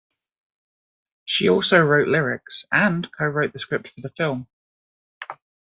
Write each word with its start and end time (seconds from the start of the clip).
She 1.25 1.47
also 1.47 1.85
wrote 1.85 2.07
lyrics 2.07 2.65
and 2.71 3.07
co-wrote 3.15 3.53
the 3.53 3.59
script 3.59 3.89
for 3.89 4.01
the 4.01 4.09
film. 4.09 4.47